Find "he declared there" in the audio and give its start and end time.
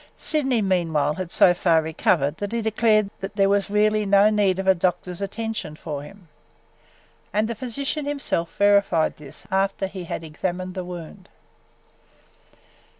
2.53-3.47